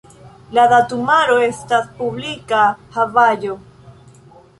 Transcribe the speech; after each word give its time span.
La 0.57 0.61
datumaro 0.69 1.35
estas 1.47 1.91
publika 1.99 2.63
havaĵo. 2.97 3.59